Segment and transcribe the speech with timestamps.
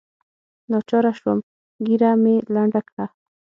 [0.71, 1.39] ناچاره سوم
[1.85, 3.05] ږيره مې لنډه کړه.